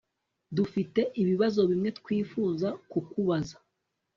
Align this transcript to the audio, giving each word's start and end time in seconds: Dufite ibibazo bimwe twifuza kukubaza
Dufite 0.55 1.01
ibibazo 1.21 1.61
bimwe 1.69 1.89
twifuza 1.99 2.67
kukubaza 2.91 3.55